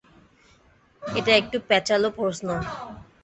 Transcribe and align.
এটা 1.03 1.31
একটু 1.41 1.57
প্যাঁচালো 1.69 2.07
প্রশ্ন। 2.17 2.47